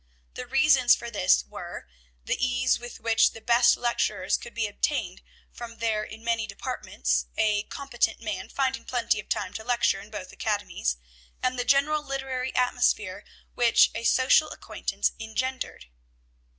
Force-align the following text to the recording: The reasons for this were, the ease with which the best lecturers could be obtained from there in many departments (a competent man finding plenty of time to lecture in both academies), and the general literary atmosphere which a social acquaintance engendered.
The 0.33 0.47
reasons 0.47 0.95
for 0.95 1.11
this 1.11 1.45
were, 1.45 1.87
the 2.25 2.43
ease 2.43 2.79
with 2.79 2.99
which 2.99 3.33
the 3.33 3.39
best 3.39 3.77
lecturers 3.77 4.35
could 4.35 4.55
be 4.55 4.65
obtained 4.65 5.21
from 5.51 5.77
there 5.77 6.03
in 6.03 6.23
many 6.23 6.47
departments 6.47 7.27
(a 7.37 7.61
competent 7.65 8.19
man 8.19 8.49
finding 8.49 8.83
plenty 8.83 9.19
of 9.19 9.29
time 9.29 9.53
to 9.53 9.63
lecture 9.63 10.01
in 10.01 10.09
both 10.09 10.31
academies), 10.33 10.97
and 11.43 11.59
the 11.59 11.65
general 11.65 12.01
literary 12.03 12.51
atmosphere 12.55 13.23
which 13.53 13.91
a 13.93 14.03
social 14.03 14.49
acquaintance 14.49 15.11
engendered. 15.19 15.85